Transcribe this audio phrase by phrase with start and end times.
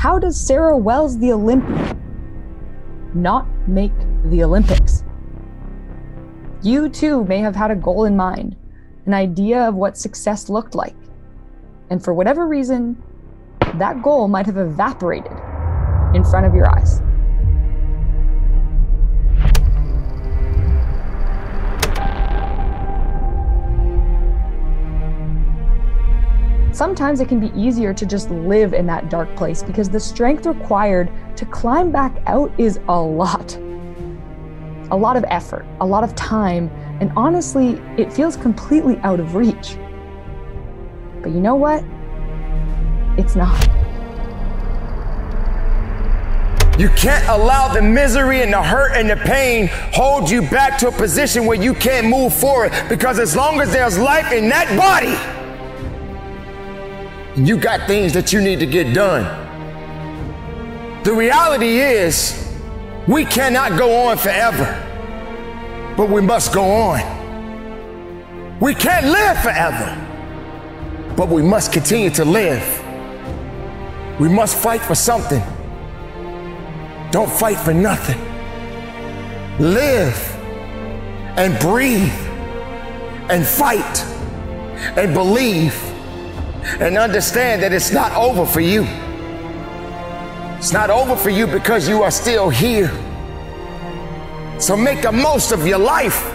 [0.00, 2.00] How does Sarah Wells, the Olympian,
[3.12, 3.92] not make
[4.30, 5.04] the Olympics?
[6.62, 8.56] You too may have had a goal in mind,
[9.04, 10.96] an idea of what success looked like.
[11.90, 12.96] And for whatever reason,
[13.74, 15.36] that goal might have evaporated
[16.14, 17.02] in front of your eyes.
[26.72, 30.46] Sometimes it can be easier to just live in that dark place because the strength
[30.46, 33.56] required to climb back out is a lot.
[34.92, 39.34] A lot of effort, a lot of time, and honestly, it feels completely out of
[39.34, 39.76] reach.
[41.22, 41.84] But you know what?
[43.18, 43.68] It's not.
[46.78, 50.88] You can't allow the misery and the hurt and the pain hold you back to
[50.88, 54.74] a position where you can't move forward because as long as there's life in that
[54.78, 55.39] body,
[57.36, 59.24] you got things that you need to get done.
[61.04, 62.36] The reality is,
[63.06, 64.66] we cannot go on forever,
[65.96, 68.58] but we must go on.
[68.60, 69.96] We can't live forever,
[71.16, 72.62] but we must continue to live.
[74.20, 75.42] We must fight for something.
[77.10, 78.20] Don't fight for nothing.
[79.58, 80.36] Live
[81.38, 82.12] and breathe
[83.30, 84.04] and fight
[84.98, 85.89] and believe
[86.80, 88.84] and understand that it's not over for you.
[90.58, 92.90] It's not over for you because you are still here.
[94.58, 96.26] So make the most of your life.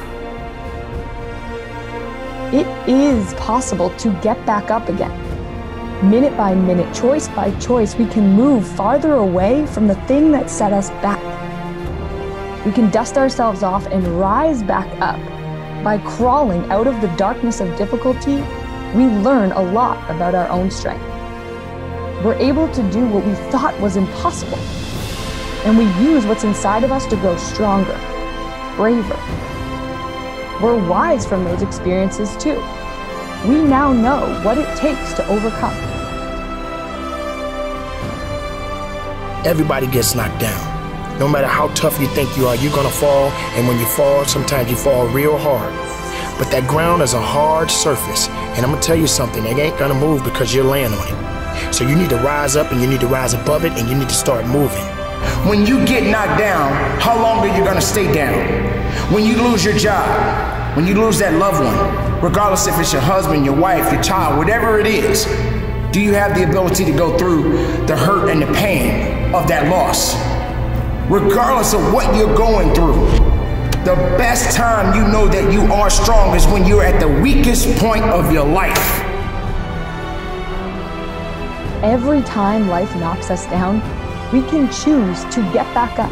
[2.54, 5.26] It is possible to get back up again
[6.04, 10.50] minute by minute, choice by choice, we can move farther away from the thing that
[10.50, 11.24] set us back.
[12.66, 15.20] We can dust ourselves off and rise back up.
[15.84, 18.44] By crawling out of the darkness of difficulty,
[18.96, 21.04] we learn a lot about our own strength.
[22.24, 24.58] We're able to do what we thought was impossible.
[25.66, 28.00] And we use what's inside of us to grow stronger,
[28.76, 29.20] braver.
[30.62, 32.64] We're wise from those experiences too
[33.48, 35.76] we now know what it takes to overcome.
[39.46, 41.20] Everybody gets knocked down.
[41.20, 44.26] No matter how tough you think you are, you're gonna fall, and when you fall,
[44.26, 45.74] sometimes you fall real hard.
[46.38, 49.80] But that ground is a hard surface, and I'm gonna tell you something, it ain't
[49.80, 51.74] gonna move because you're laying on it.
[51.74, 53.96] So you need to rise up and you need to rise above it and you
[53.96, 54.84] need to start moving.
[55.48, 58.36] When you get knocked down, how long are you gonna stay down?
[59.14, 60.06] When you lose your job,
[60.76, 64.38] when you lose that loved one, regardless if it's your husband, your wife, your child,
[64.38, 65.26] whatever it is,
[65.94, 67.54] do you have the ability to go through
[67.86, 70.16] the hurt and the pain of that loss?
[71.10, 73.08] Regardless of what you're going through,
[73.86, 77.68] the best time you know that you are strong is when you're at the weakest
[77.78, 79.02] point of your life.
[81.84, 83.76] Every time life knocks us down,
[84.34, 86.12] we can choose to get back up.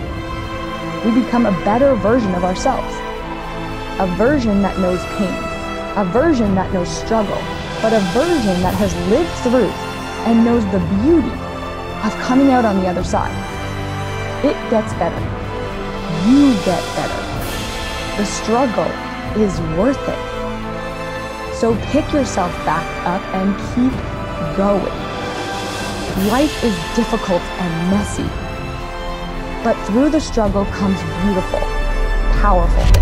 [1.04, 2.94] We become a better version of ourselves,
[4.00, 5.54] a version that knows pain
[5.96, 7.38] a version that knows struggle,
[7.82, 9.70] but a version that has lived through
[10.26, 11.30] and knows the beauty
[12.02, 13.32] of coming out on the other side.
[14.44, 15.22] It gets better.
[16.28, 17.33] You get better.
[18.18, 18.92] The struggle
[19.42, 21.56] is worth it.
[21.56, 23.94] So pick yourself back up and keep
[24.56, 24.94] going.
[26.30, 28.30] Life is difficult and messy,
[29.64, 31.60] but through the struggle comes beautiful,
[32.40, 32.98] powerful things.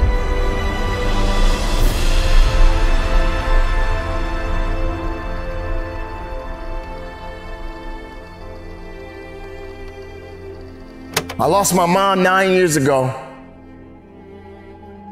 [11.37, 13.13] I lost my mom nine years ago,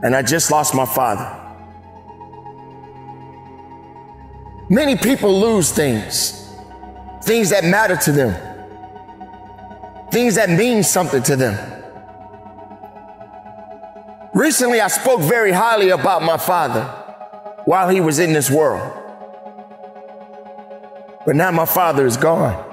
[0.02, 1.36] and I just lost my father.
[4.70, 6.54] Many people lose things,
[7.24, 8.36] things that matter to them,
[10.12, 11.76] things that mean something to them.
[14.34, 16.84] Recently, I spoke very highly about my father
[17.66, 18.96] while he was in this world.
[21.26, 22.66] But now my father is gone.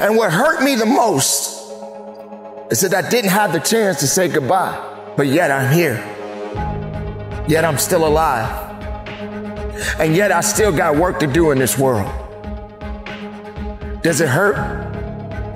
[0.00, 1.57] And what hurt me the most
[2.70, 5.96] is said, I didn't have the chance to say goodbye, but yet I'm here.
[7.48, 8.66] Yet I'm still alive.
[9.98, 12.10] And yet I still got work to do in this world.
[14.02, 14.56] Does it hurt?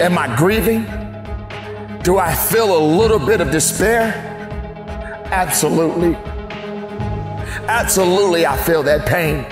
[0.00, 0.84] Am I grieving?
[2.02, 4.12] Do I feel a little bit of despair?
[5.30, 6.14] Absolutely.
[7.68, 9.44] Absolutely, I feel that pain.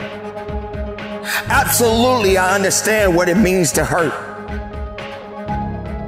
[1.49, 4.30] Absolutely, I understand what it means to hurt.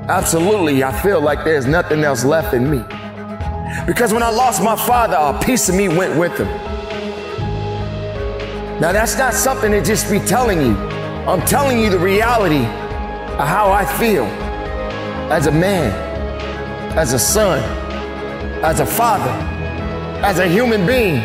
[0.09, 2.79] Absolutely, I feel like there's nothing else left in me.
[3.87, 6.49] Because when I lost my father, a piece of me went with him.
[8.81, 10.75] Now, that's not something to just be telling you.
[11.27, 14.25] I'm telling you the reality of how I feel
[15.31, 15.93] as a man,
[16.99, 17.61] as a son,
[18.65, 19.31] as a father,
[20.25, 21.21] as a human being.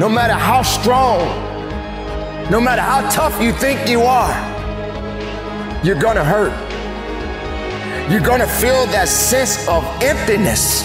[0.00, 1.20] No matter how strong,
[2.50, 4.34] no matter how tough you think you are,
[5.84, 6.71] you're gonna hurt.
[8.10, 10.82] You're gonna feel that sense of emptiness.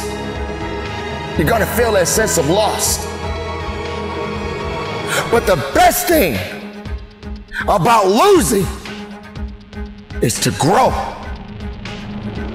[1.38, 3.06] You're gonna feel that sense of loss.
[5.32, 6.38] But the best thing
[7.68, 8.66] about losing
[10.22, 10.90] is to grow,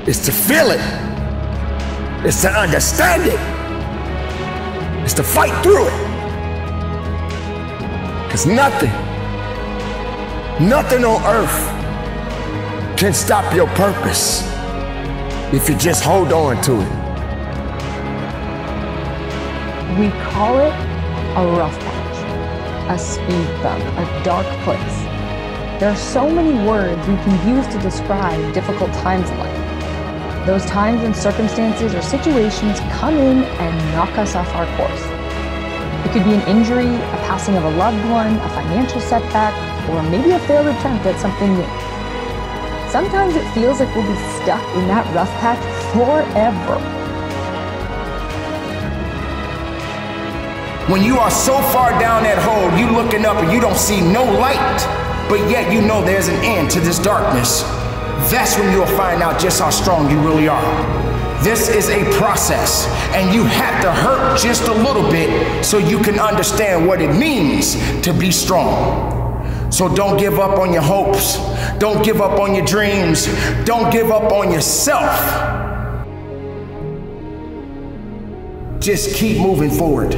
[0.06, 0.80] is to feel it,
[2.24, 3.40] is to understand it,
[5.04, 6.12] is to fight through it.
[8.24, 8.92] Because nothing,
[10.66, 14.51] nothing on earth can stop your purpose
[15.52, 16.88] if you just hold on to it.
[19.98, 20.72] We call it
[21.36, 24.96] a rough patch, a speed bump, a dark place.
[25.78, 30.46] There are so many words we can use to describe difficult times in life.
[30.46, 35.04] Those times when circumstances or situations come in and knock us off our course.
[36.06, 39.52] It could be an injury, a passing of a loved one, a financial setback,
[39.90, 41.91] or maybe a failed attempt at something new.
[42.92, 45.58] Sometimes it feels like we'll be stuck in that rough patch
[45.94, 46.76] forever.
[50.92, 54.02] When you are so far down that hole, you looking up and you don't see
[54.02, 54.76] no light,
[55.30, 57.62] but yet you know there's an end to this darkness.
[58.30, 61.42] That's when you'll find out just how strong you really are.
[61.42, 65.98] This is a process, and you have to hurt just a little bit so you
[65.98, 67.72] can understand what it means
[68.02, 69.21] to be strong.
[69.72, 71.38] So don't give up on your hopes.
[71.78, 73.24] Don't give up on your dreams.
[73.64, 75.10] Don't give up on yourself.
[78.80, 80.12] Just keep moving forward.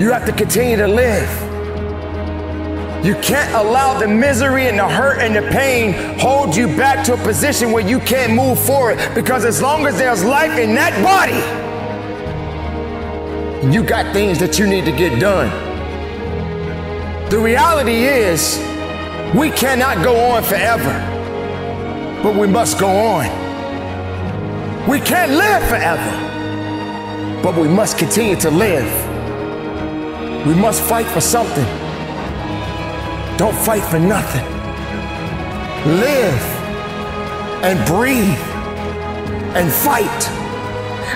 [0.00, 1.47] You have to continue to live.
[3.02, 7.14] You can't allow the misery and the hurt and the pain hold you back to
[7.14, 10.92] a position where you can't move forward because as long as there's life in that
[11.00, 11.38] body,
[13.72, 15.48] you got things that you need to get done.
[17.30, 18.58] The reality is,
[19.32, 20.92] we cannot go on forever,
[22.20, 23.26] but we must go on.
[24.88, 28.90] We can't live forever, but we must continue to live.
[30.44, 31.77] We must fight for something.
[33.38, 34.44] Don't fight for nothing.
[35.86, 36.42] Live
[37.62, 38.36] and breathe
[39.54, 40.28] and fight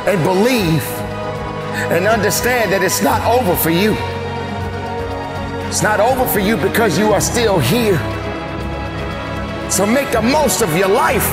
[0.06, 0.84] and believe
[1.90, 3.96] and understand that it's not over for you.
[5.66, 7.98] It's not over for you because you are still here.
[9.69, 11.28] So make the most of your life.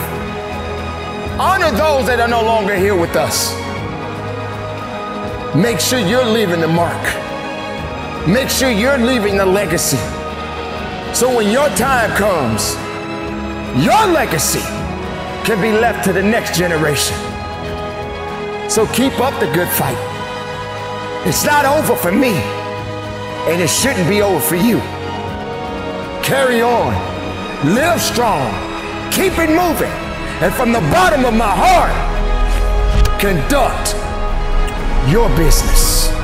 [1.39, 3.53] Honor those that are no longer here with us.
[5.56, 6.97] Make sure you're leaving the mark.
[8.27, 10.00] Make sure you're leaving the legacy.
[11.14, 12.76] So when your time comes,
[13.84, 14.62] your legacy
[15.44, 17.18] can be left to the next generation.
[18.70, 19.98] So keep up the good fight.
[21.28, 22.34] It's not over for me,
[23.50, 24.80] and it shouldn't be over for you.
[26.24, 26.94] Carry on,
[27.76, 28.51] live strong,
[29.12, 29.92] keep it moving,
[30.42, 31.92] and from the bottom of my heart,
[33.20, 33.96] conduct
[35.12, 36.19] your business.